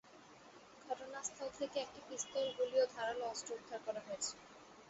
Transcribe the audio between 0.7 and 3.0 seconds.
ঘটনাস্থল থেকে একটি পিস্তল, গুলি ও